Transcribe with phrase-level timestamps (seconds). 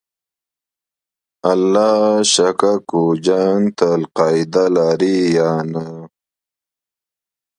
[1.51, 1.93] الله
[2.31, 5.85] شا کوکو جان ته القاعده لرې یا نه؟